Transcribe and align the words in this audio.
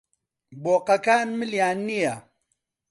بۆقەکان 0.63 1.27
ملیان 1.39 1.77
نییە. 1.87 2.15